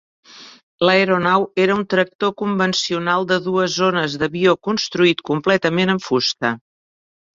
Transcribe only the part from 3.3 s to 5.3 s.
de dues zones d'avió construït